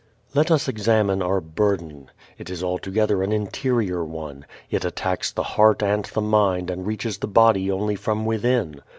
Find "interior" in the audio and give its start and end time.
3.31-4.03